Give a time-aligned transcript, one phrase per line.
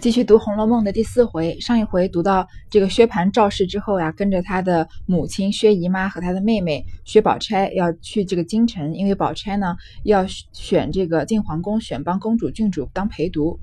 [0.00, 13.60] 继续读《红楼梦》的第四回，上一回读到这个薛蟠赵氏之后呀，跟着他的母亲薛姨妈和他的妹妹薛宝钗要去这个京城，因为宝钗呢要选这个进皇宫选帮公主郡主当陪读，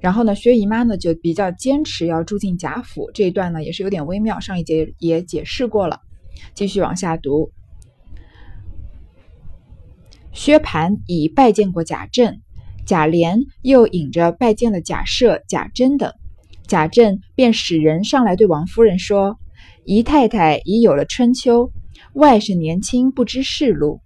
[0.00, 6.02] 然后呢薛姨妈呢就比较坚持要住进贾府，这一段呢也是有点微妙，上一节也解释过了。
[6.52, 7.52] 继续往下读，
[10.34, 12.42] 薛蟠已拜见过贾政。
[12.88, 16.10] 贾琏又引着拜见了贾赦、贾珍等，
[16.66, 19.38] 贾政便使人上来对王夫人说
[19.84, 21.70] ：“姨太太已有了春秋，
[22.14, 24.00] 外甥年轻不知世路，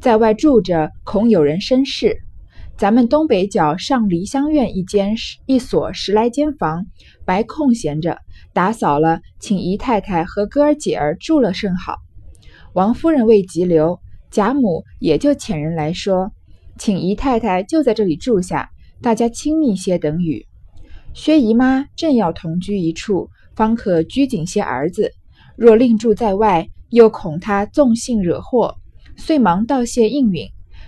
[0.00, 2.18] 在外住着，恐有人生事。
[2.76, 5.14] 咱们东北角上梨香院一间
[5.46, 6.84] 一所十来间房，
[7.24, 8.18] 白空闲着，
[8.52, 11.96] 打扫了，请姨太太和哥儿姐儿住了甚好。”
[12.74, 13.98] 王夫人未及留，
[14.30, 16.32] 贾母也就遣人来说。
[16.78, 20.46] 请姨太太就在这里住下，大家亲密些等语。
[21.14, 25.10] 薛姨妈正要同居一处，方可拘谨些儿子。
[25.56, 28.76] 若另住在外，又恐他纵性惹祸，
[29.16, 30.46] 遂忙道谢应允。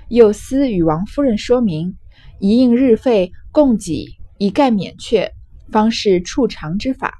[0.08, 1.96] 又私与王夫人说明，
[2.38, 5.32] 一应日费供给，以盖免却，
[5.70, 7.14] 方是处长之法。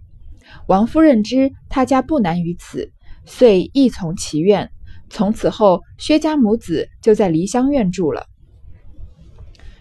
[0.66, 2.92] 王夫人知他家不难于此，
[3.24, 4.70] 遂亦从其愿。
[5.08, 8.26] 从此后，薛家母子就在梨香院住了。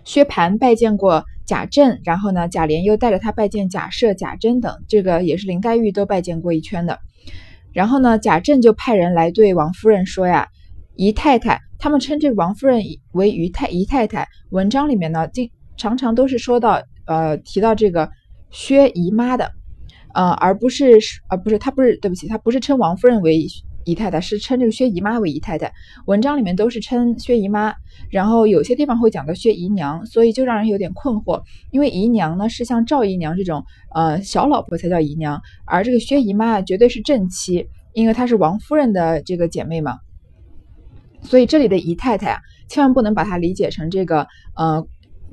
[0.07, 6.97] 薛蟠拜见过贾政，然后呢，贾琏又带着他拜见贾赦、贾珍等，这个也是林黛玉都拜见过一圈的。
[7.73, 10.47] 然后呢，贾政就派人来对王夫人说呀
[10.95, 14.25] ：“姨太太，他们称这王夫人为姨太姨太太。
[14.51, 18.09] 文章里面呢，经常常都是说到呃提到这个
[18.49, 19.51] 薛姨妈的，
[20.13, 23.45] 呃，而不是呃不是他不是对不起，他不是称王夫人为。”
[23.87, 25.71] 姨太太是称这个薛姨妈为姨太太，
[26.05, 27.73] 文章里面都是称薛姨妈，
[28.09, 31.41] 然后有些地方会讲到薛姨娘，所以就让人有点困惑。
[31.71, 33.63] 因为姨娘呢是像赵姨娘这种
[33.95, 39.99] 呃小老婆才叫姨娘，而这个薛姨妈绝对是正妻，因为她是王夫人的这个姐妹嘛。
[41.21, 44.85] 所以这里的姨太太啊，千万不能把它理解成这个呃。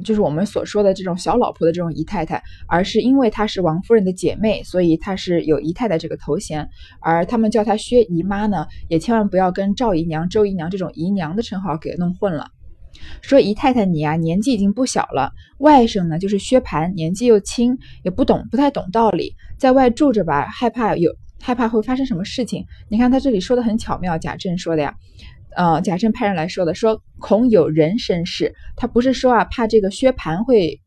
[0.03, 6.69] 就是我们所说的这种小老婆的这种姨太太，而是因为她是王夫人的姐妹，所以她是有姨太太这个头衔。
[7.00, 12.49] 而他们叫她薛姨妈呢，也千万不要跟赵姨娘、周姨娘这种姨娘的称号给弄混了。
[13.21, 22.65] 说姨太太你啊，年纪已经不小了，外甥呢就是薛蟠，年纪又轻，也不懂不太懂道理，在外住着吧，害怕有害怕会发生什么事情。
[22.88, 24.94] 你看他这里说的很巧妙，贾政说的呀。
[25.56, 30.81] 呃，贾政派人来说的，说恐有人生事，他不是说啊怕这个薛蟠会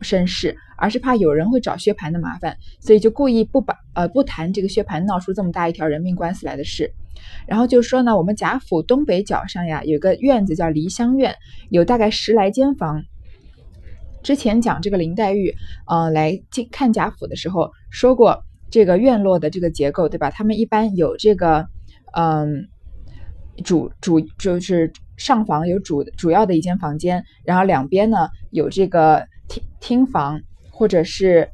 [0.00, 6.92] 生事，而是怕有人会找薛蟠的麻烦，所以就故意不把呃不谈这个薛蟠闹出这么大一条人命官司来的事。
[7.46, 11.34] 然后就说呢，我们贾府东北角上呀有个院子叫梨香院，
[11.70, 13.02] 有大概十来间房。
[14.22, 15.54] 之前讲这个林黛玉，
[15.86, 20.30] 呃，来进看贾府的时候说过这个院落的这个结构，对吧？
[20.30, 21.68] 他们一般有这个，
[22.12, 22.68] 嗯。
[23.64, 31.48] 主主就是上房有主主要的一间房间，然后两边呢有这个厅厅房或者是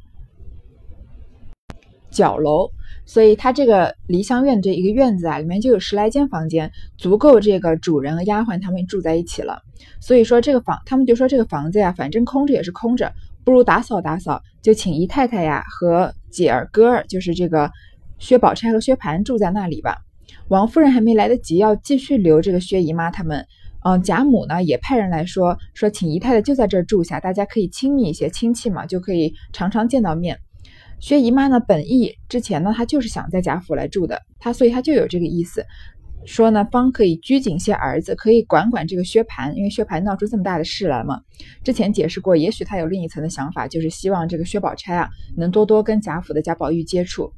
[2.10, 2.70] 角楼，
[3.06, 9.62] 所以它这个梨香院这一个院子啊，里面就有十来间房间，足够这个主人和丫鬟他们住在一起了。
[10.00, 13.12] 所以说这个房，他们就说这个房子呀，反正空着也是空着，
[13.44, 17.70] 不如打扫打扫，就请姨太太呀和姐儿哥儿，就是这个
[18.18, 19.96] 薛宝钗和薛蟠住在那里吧。
[20.48, 23.46] 王夫人还没来得及要继续留这个薛姨妈他们，
[23.84, 30.38] 嗯，贾母呢也派人来说说，请姨太太就在这儿住下，大家可以亲密一些，亲戚嘛就可以常常见到面。
[31.00, 35.66] 薛姨妈呢本意之前呢她就是想在贾府来住的，她所以她就有这个意思，
[36.24, 41.20] 说呢方可以拘谨些儿子，可以管管这个薛蟠，因为薛蟠闹出这么大的事来嘛。
[41.62, 47.30] 之前解释过，也许他有另一层的想法，就是希望这个薛宝钗啊能多多跟贾府的贾宝玉接触。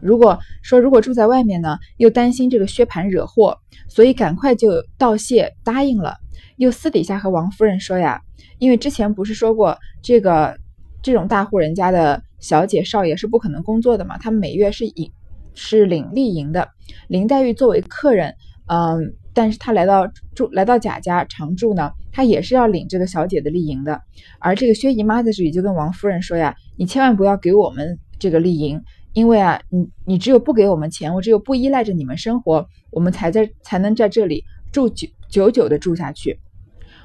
[0.00, 3.56] 如果说如果住在外面呢，又担心这个薛蟠惹祸，
[3.88, 6.14] 所以赶快就道谢答应了。
[6.56, 8.20] 又私底下和王夫人说呀，
[8.58, 10.56] 因为之前不是说过这个
[11.02, 15.10] 这种大户人家的小姐少爷是不可能工作的嘛，他每月是领
[15.54, 16.68] 是领例银的。
[17.08, 18.34] 林黛玉作为客人，
[18.68, 24.00] 嗯，但是她来到住来到贾家常住呢，她也是要领这个小姐的例银的。
[24.38, 28.80] 而这个薛姨妈在这里就跟王夫人说呀，你千万不要给我们这个例银。
[29.16, 36.38] 因为啊，你你只有不给我们钱，我只有不依赖着你们生活，我们才在才能在这里住久久久的住下去。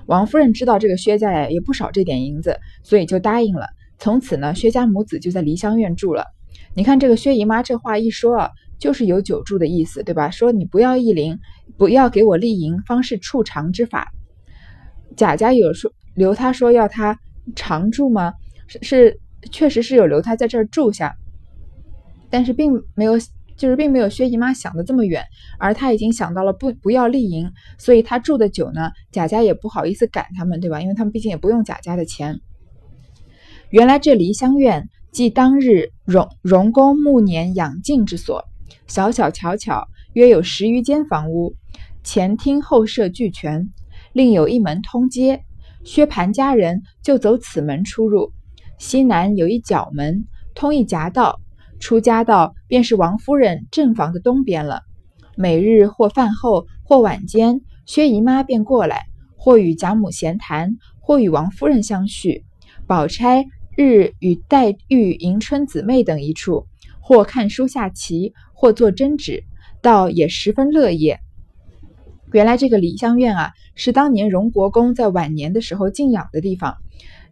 [0.08, 3.68] 王夫人知道这个薛家呀也不少这点银子，所以就答应了。
[3.98, 6.26] 从此呢，薛家母子就在梨香院住了。
[6.76, 10.30] 你看这个薛姨妈这话一说啊，就是有久住的意思，对吧？
[10.30, 11.40] 说你不要意林，
[11.78, 14.12] 不要给我立银，方是处长之法。
[15.16, 17.18] 贾家有说留他说要他
[17.56, 18.34] 常住吗？
[18.68, 19.20] 是是
[19.50, 21.16] 确实是有留他在这儿住下，
[22.32, 23.20] 但是并没有。
[23.58, 25.24] 就是并没有薛姨妈想的这么远，
[25.60, 30.82] 而她已经想到了不不要丽营，所以她住的久呢，贾家也不好意思赶他们，对吧？
[30.82, 32.40] 因为他们毕竟也不用贾家的钱。
[33.70, 38.44] 原来这梨香院即当日荣荣公暮年养静之所，
[38.88, 41.54] 小小巧巧，约有十余间房屋，
[42.04, 43.70] 前厅后舍俱全，
[44.12, 45.44] 另有一门通街，
[45.84, 48.32] 薛蟠家人就走此门出入。
[48.80, 50.26] 西南有一角门，
[50.56, 51.40] 通一夹道。
[51.82, 54.84] 出家道便是王夫人正房的东边了。
[55.36, 62.46] 每日或饭后或晚间，薛姨妈便过来，或与贾母闲谈，或与王夫人相叙。
[62.86, 63.46] 宝钗
[63.76, 66.68] 日与黛玉、迎春姊妹等一处，
[67.00, 69.44] 或看书下棋，或做针纸，
[69.82, 71.20] 倒也十分乐业。
[72.32, 76.78] 原来这个梨香院啊，是当年荣国公在晚年的时候静养的地方。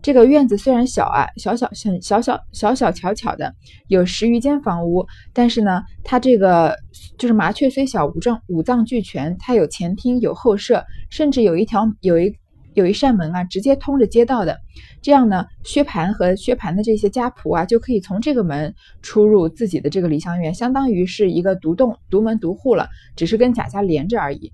[0.01, 3.53] 这个院子虽然小啊，小小小小小小小巧巧的，
[3.87, 6.73] 有十余间房屋，但是呢，它这个
[7.17, 9.35] 就是麻雀虽小，五脏五脏俱全。
[9.39, 12.33] 它有前厅，有后舍，甚至有一条有一
[12.75, 14.57] 有一扇门啊，直接通着街道的。
[15.01, 22.87] 这样呢，薛蟠和薛蟠的这些家仆啊，就可以从这个门出入自己的这个梨香院，相当于是一个独栋独门独户了，
[23.17, 24.53] 只是跟贾家连着而已。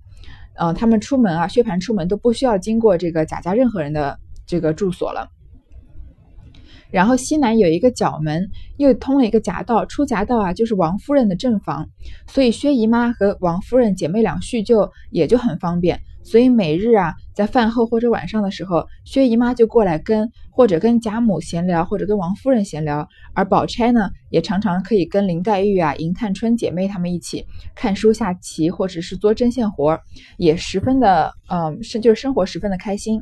[0.55, 5.29] 嗯，他们出门啊，薛蟠出门都不需要经过这个贾家任何人的这个住所了。
[6.91, 9.85] 然后西南有一个角门，又通了一个夹道。
[9.85, 11.87] 出夹道啊，就是王夫人的正房，
[12.27, 15.99] 所以薛姨妈和王夫人姐妹俩叙旧也就很方便。
[16.23, 23.07] 所以每日啊，在饭后或者晚上的时候，薛姨妈就过来跟或者跟贾母闲聊，或者跟王夫人闲聊。
[23.35, 27.45] 而宝钗呢，也常常可以跟林黛玉啊、迎探春姐妹她们一起
[27.75, 29.99] 看书、下棋，或者是做针线活，
[30.37, 33.21] 也十分的嗯，是就是生活十分的开心。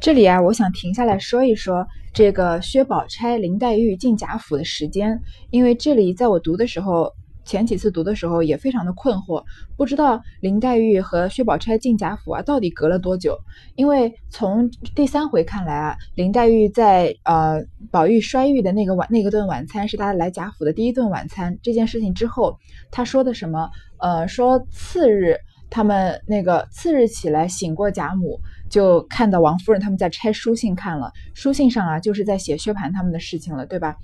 [0.00, 1.84] 这里啊，我想停下来说一说
[2.14, 7.12] 这个薛宝钗、林黛玉进贾府的时间，因为这里在我读的时候，
[7.44, 9.42] 前几次读的时候也非常的困惑，
[9.76, 13.36] 不知道林黛玉和薛宝钗进贾府啊到底隔了多久。
[13.74, 17.60] 因为从第三回看来啊，林黛玉在呃
[17.90, 22.56] 宝玉摔玉的那个晚那个顿晚餐是她来贾府的第一顿晚餐这件事情之后，
[22.92, 23.68] 她说的什么？
[23.98, 25.36] 呃，说次日。
[25.70, 33.96] 他们那个次日起来醒过贾母，就看到王夫人他们在拆书信看了，书信上啊就是在写薛蟠他们的事情了，对吧？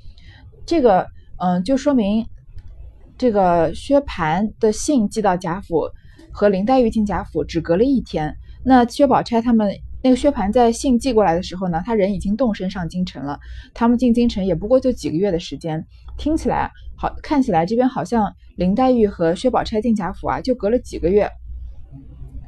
[0.66, 1.06] 这个
[1.38, 2.26] 嗯，就说明
[3.16, 5.88] 这个薛蟠的信寄到贾府
[6.32, 8.36] 和林黛玉进贾府只隔了一天。
[8.62, 13.38] 那薛宝钗他们那个薛蟠在信寄过来的时候呢，他人已经动身上京城了。
[13.72, 15.86] 他们进京城也不过就几个月的时间，
[16.16, 21.30] 听起来好，看起来这边好像林黛玉和薛宝钗进贾府啊就隔了几个月。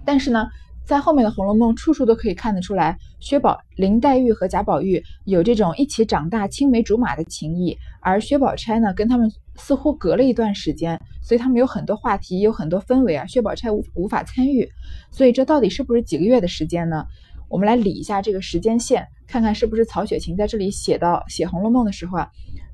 [0.06, 0.46] 但是呢，
[0.84, 14.68] 在后面的《红楼梦》处处都可以看得出来，薛宝、林黛玉和贾宝玉有这种一起长大、青梅竹马的情谊，而薛宝钗呢，跟他们似乎隔了一段时间，所以他们有很多话题，有很多氛围啊，薛宝钗无无法参与。
[15.10, 17.04] 所以这到底是不是几个月的时间呢？
[17.48, 22.30] 我们来理一下这个时间线，看看是不是曹雪芹在这里写到写《红楼梦》的时候啊，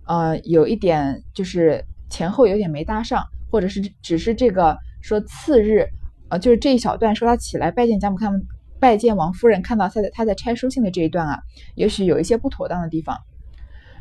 [0.07, 5.87] 呃，有一点就是前后有点没搭上，或者是只是这个说次日。
[6.33, 8.33] 啊，就是这一小段说他起来拜见贾母，看
[8.81, 11.39] 拜见王夫人，看到他在他在拆书信的这一段啊，
[11.75, 13.19] 也许有一些不妥当的地方。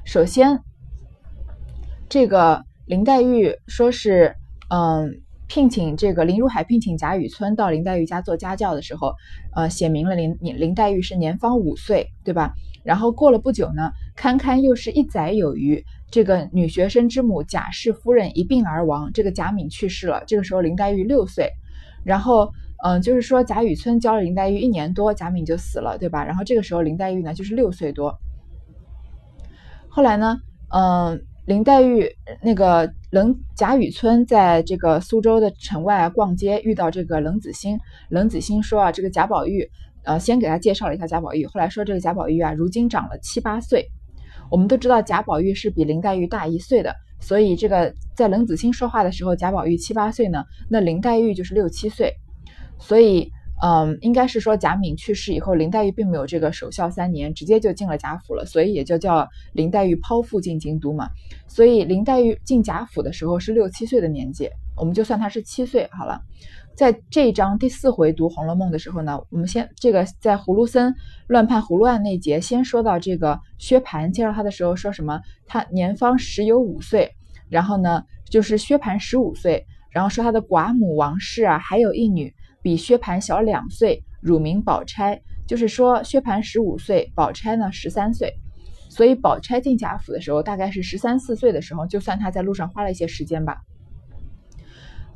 [0.06, 0.62] 首先，
[2.08, 4.34] 这个林黛玉说是，
[4.70, 9.14] 嗯，聘请这个林如海聘请贾雨村到林黛玉家做家教的时候，
[9.54, 12.54] 呃，写明了林林黛玉是年方五岁，对吧？
[12.82, 21.52] 然后过了不久呢，堪堪又是一载有余，这个女学生之母贾氏夫人一病而亡，这个贾敏去世了，这个时候林黛玉六岁。
[22.04, 22.52] 然后，
[22.84, 26.26] 嗯，就是说贾雨村教了林黛玉一年多，贾敏就死了，对吧？
[26.26, 28.18] 然后这个时候林黛玉呢，就是六岁多。
[29.88, 30.40] 后来呢，
[30.74, 32.10] 嗯，林黛玉
[32.42, 37.78] 那个冷贾雨村在这个苏州的城外逛街，遇到这个冷子兴。
[38.10, 39.70] 冷子兴说啊，这个贾宝玉，
[40.04, 41.46] 呃，先给他介绍了一下贾宝玉。
[41.46, 43.92] 后来说这个贾宝玉啊，如今长了七八岁。
[44.50, 46.96] 我们都知道贾宝玉是比林黛玉大一岁的。
[47.22, 52.14] 所以这个在冷子兴说话的时候，贾宝玉七八岁呢，那林黛玉就是六七岁。
[52.80, 53.32] 所以，
[53.64, 61.08] 嗯，应该是说贾敏去世以后，林黛玉并没有这个守孝三年，直接就进了贾府了，所以也就叫林黛玉剖腹进京都嘛。
[61.48, 66.20] 所以林黛玉进贾府的时候是六七岁的年纪，我们就算她是七岁好了。
[66.82, 70.96] 在这一章第四回读《红楼梦》的时候呢，我们先这个在葫芦僧
[71.28, 75.22] 乱判葫芦案那节，先说到这个薛蟠介绍他的时候说什么？
[75.46, 77.12] 他年方十有五岁，
[77.50, 82.34] 然后呢就是薛蟠十五岁，然后说他的寡母王氏啊，还有一女
[82.64, 88.34] 比薛蟠小两岁，乳名宝钗，就是说薛蟠十五岁，宝钗呢十三岁。
[88.90, 93.62] 所以宝钗进贾府的时候大概是十三四岁的时候，就算她在路上花了一些时间吧。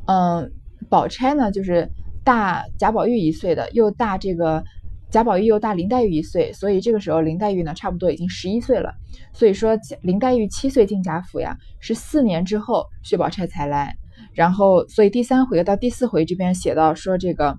[0.06, 0.52] 嗯，
[0.90, 1.90] 宝钗呢就是
[2.24, 4.64] 大贾宝玉一岁的，又大这个
[5.10, 8.94] 贾宝玉又大林黛玉一岁，所以这个时候林黛玉呢差不多已经十一岁了。
[9.34, 13.96] 所以说林黛玉七岁进贾府呀，是四年之后薛宝钗才来。
[14.34, 17.58] 然后，所以第三回到第四回这边写到说这个，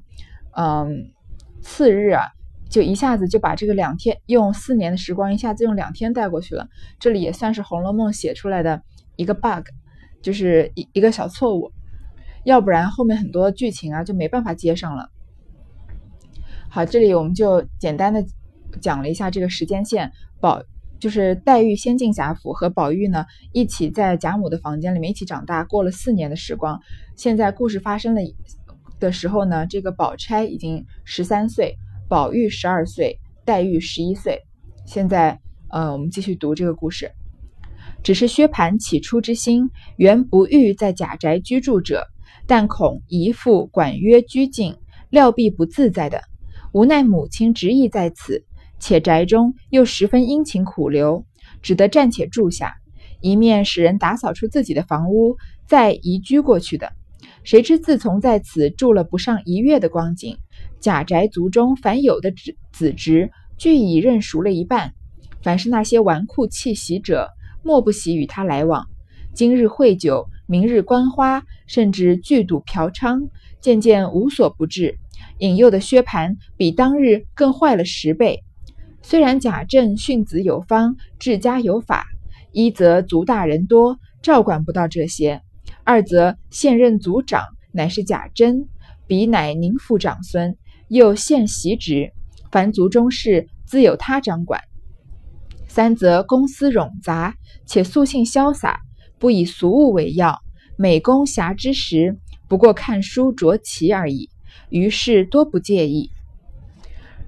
[0.56, 1.10] 嗯，
[1.62, 2.24] 次日啊，
[2.70, 6.66] 就一下子就把这个两天用四年的时光一下子用两天带过去了。
[6.98, 8.82] 这里也算是《红楼梦》写出来的
[9.16, 9.66] 一个 bug，
[10.22, 11.72] 就是一一个小错误，
[12.46, 15.10] 要不然后面很多剧情啊就没办法接上了。
[16.70, 18.24] 好，这里我们就简单的
[18.80, 20.10] 讲了一下这个时间线，
[20.40, 20.62] 宝。
[20.98, 26.80] 就是黛玉先进贾府，和宝玉呢一起在贾母的房间里面一起长大，过了四年的时光。
[27.16, 28.22] 现在故事发生了
[28.98, 31.76] 的时候呢，这个宝钗已经十三岁，
[32.08, 34.40] 宝玉十二岁，黛玉十一岁。
[34.86, 35.38] 现在，
[35.68, 37.12] 呃，我们继续读这个故事。
[38.02, 42.06] 只是薛蟠起初之心，原不欲在贾宅居住者，
[42.46, 44.76] 但恐姨父管约拘禁，
[45.10, 46.20] 料必不自在的。
[46.72, 48.44] 无奈母亲执意在此。
[48.78, 51.24] 且宅中又十分殷勤苦留，
[51.62, 52.74] 只得暂且住下，
[53.22, 56.92] 一面使人打扫出自己的房屋，再移居过去的。
[57.42, 60.36] 谁知自从在此住了不上一月的光景，
[60.78, 64.92] 贾宅族中凡有的子子侄，俱已认熟了一半。
[65.42, 67.30] 凡是那些纨绔气习者，
[67.62, 68.86] 莫不喜与他来往。
[69.32, 73.28] 今日会酒，明日观花，甚至聚赌嫖娼，
[73.60, 74.98] 渐渐无所不至，
[75.38, 78.42] 引诱的薛蟠比当日更坏了十倍。
[79.02, 82.06] 虽然贾政训子有方，治家有法，
[82.52, 85.40] 一则族大人多，照管不到这些；
[85.84, 88.68] 二则现任族长乃是贾珍，
[89.06, 90.56] 彼乃宁府长孙，
[90.88, 92.12] 又现袭职，
[92.50, 94.60] 凡族中事自有他掌管；
[95.68, 97.34] 三则公司冗杂，
[97.64, 98.80] 且素性潇洒，
[99.18, 100.40] 不以俗物为要，
[100.76, 102.16] 每公暇之时，
[102.48, 104.28] 不过看书着棋而已，
[104.68, 106.10] 于是多不介意。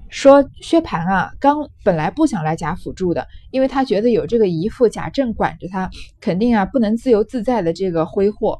[0.09, 8.59] 说薛蟠啊，刚本来不想来贾府住的，因为他觉得有这个姨父贾政管着他，肯定啊不能自由自在的这个挥霍。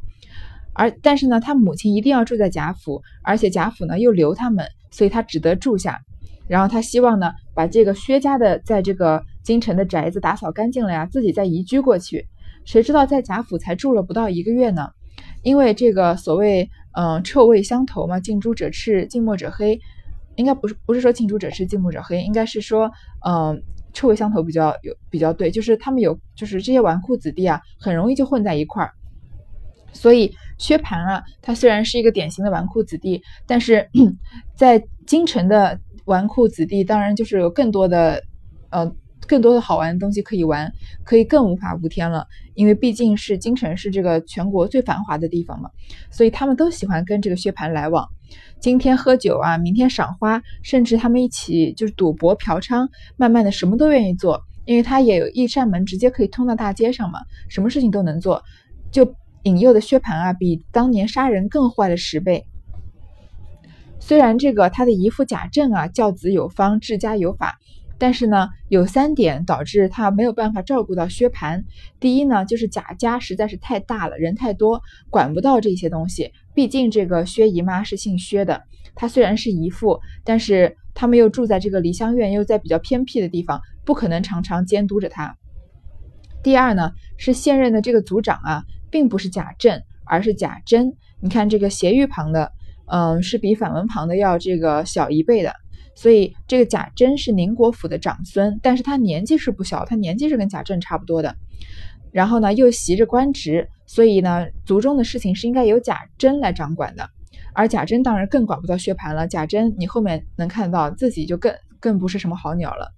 [0.74, 6.00] 而但是呢，他母亲一定要住在贾府，而且贾府呢又留他们，所以他只得住下。
[6.48, 12.28] 然后他希望呢，把这个薛家的在这个京城的宅子打扫干净了呀，自己再移居过去。
[12.70, 14.92] 谁知道在贾府才住了不到一个月呢？
[15.42, 19.80] 因为这个所谓嗯臭味相投嘛，近朱者赤，近墨者黑。
[20.36, 22.92] 应该不是不是说近朱者赤，近墨者黑，应该是说，
[23.26, 23.60] 嗯，
[23.92, 28.92] 臭味相投比较有比较对，就是他们有就是这些纨绔子弟啊，很容易就混在一块儿。
[29.92, 33.90] 所以薛蟠啊，他虽然是一个典型的纨绔子弟，但是
[34.56, 38.22] 在京城的纨绔子弟，当然就是有更多的，
[38.70, 38.96] 呃。
[39.28, 40.74] 更多的好玩的东西可以玩，
[41.04, 42.26] 可以更无法无天了。
[42.60, 45.70] 因为毕竟是京城，是这个全国最繁华的地方嘛，
[46.12, 48.06] 所以他们都喜欢跟这个薛蟠来往。
[48.60, 54.44] 今天喝酒啊，明天赏花，甚至他们一起就是赌博、嫖娼，慢慢的什么都愿意做。
[54.66, 58.44] 因为他也有一扇门直接可以通到大街上嘛，什么事情都能做，
[58.92, 62.46] 就引诱的薛蟠啊，比当年杀人更坏了十倍。
[64.02, 67.58] 虽然这个他的姨父贾政啊，教子有方，治家有法。
[68.00, 71.62] 但是呢，有三点导致他没有办法照顾到薛蟠。
[72.00, 76.32] 第一呢，就是贾家实在是太大了，人太多，管不到这些东西。
[76.56, 78.64] 毕竟这个薛姨妈是姓薛的，
[78.96, 85.36] 她虽然是姨父，但是他们又住在这个梨香院，又在比较偏僻的地方，不可能常常监督着他。
[86.42, 90.94] 第二呢，是现任的这个族长啊，并不是贾政，而是贾珍。
[91.22, 92.54] 你看这个斜玉旁的，
[92.88, 95.54] 嗯，是比反文旁的要这个小一倍的。
[96.02, 101.36] 所以这个贾珍是宁国府的长孙，但是他年纪是不小，他年纪是跟贾政差不多的。
[102.14, 107.10] 然后呢，又袭着官职，所以呢，族中的事情是应该由贾珍来掌管的。
[107.54, 109.28] 而贾珍当然更管不到薛蟠了。
[109.28, 112.94] 贾珍，你后面能看到自己就更更不是什么好鸟了。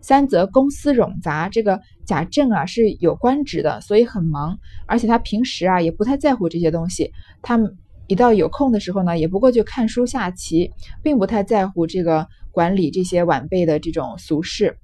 [0.00, 7.12] 三则公司冗杂，这个贾政啊是有官职的，所以很忙，而且他平时啊也不太在乎这些东西。
[7.42, 7.60] 他。
[8.06, 10.70] 一到有空的时候呢，也不过就看书下棋，
[11.02, 14.76] 并不太在乎这个管理这些晚辈的这种俗事。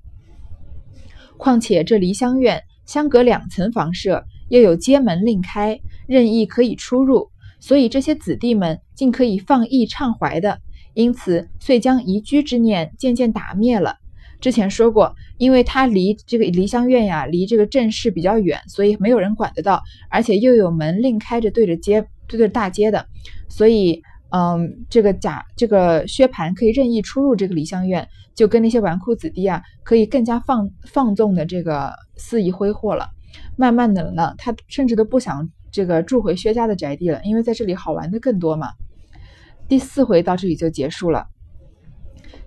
[1.36, 10.60] 况且这梨香院相隔两层房舍，又有街门另开，任意可以出入，所以这些子弟们竟可以放逸畅怀的，
[10.94, 13.96] 因此遂将移居之念渐渐打灭了。
[14.40, 22.06] 之前说过，因为他离这个梨香院呀，离这个正室比较远，所以没有人管得到，而且又有门另开着对着街。
[22.30, 23.04] 对对，大街的，
[23.48, 33.10] 所以嗯，这个贾这个薛蟠可以任意出入这个梨香院，就跟那些纨绔子弟啊，可以更加放放纵的这个肆意挥霍了。
[33.56, 38.68] 慢慢的呢，他甚至都不想这个住回薛家的宅地了，因为在这里好玩的更多嘛。
[39.68, 41.26] 第四回到这里就结束了。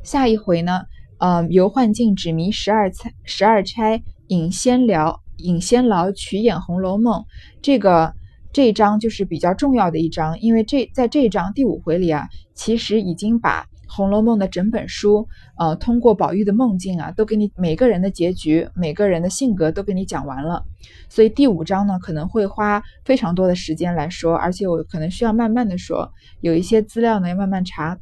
[0.04, 0.82] 下一回呢，
[1.20, 7.22] 呃，游幻境指迷十二钗，十二钗引仙聊，引仙牢取演《红楼梦》。
[7.62, 8.14] 这个
[8.54, 13.66] 这一章就是比较重要的一章，因为这在这一章第五回里啊，其实已经把。
[13.96, 20.66] 《红楼梦》的整本书，呃，通过宝玉的梦境啊，都给你每个人的结局、每个人的性格都给你讲完了。
[21.10, 27.96] 所以第五章呢，可能会花非常多的时间来说，而且我可能需要慢慢的说，有一些资料呢要慢慢查，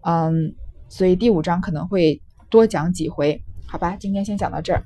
[0.00, 0.54] 嗯，
[0.88, 3.96] 所以第五章可能会多讲几回，好吧？
[4.00, 4.82] 今天先讲到这儿。